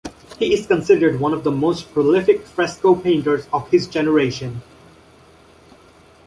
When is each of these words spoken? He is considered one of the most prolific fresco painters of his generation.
He 0.39 0.51
is 0.51 0.65
considered 0.65 1.19
one 1.19 1.31
of 1.31 1.43
the 1.43 1.51
most 1.51 1.93
prolific 1.93 2.41
fresco 2.41 2.95
painters 2.95 3.45
of 3.53 3.69
his 3.69 3.85
generation. 3.85 4.63